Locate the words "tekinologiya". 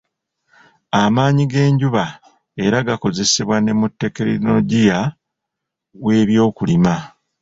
3.99-4.99